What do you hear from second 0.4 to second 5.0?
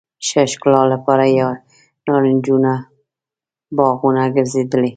ښکلا لپاره یې نارنجو باغونه ګرځېدلي.